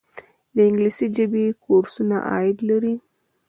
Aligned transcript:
د 0.55 0.57
انګلیسي 0.67 1.07
ژبې 1.15 1.45
کورسونه 1.63 2.15
عاید 2.29 2.57
لري؟ 2.69 2.93